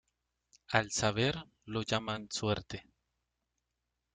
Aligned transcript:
Al 0.69 0.89
saber 0.91 1.35
lo 1.65 1.83
llaman 1.83 2.27
suerte. 2.31 2.87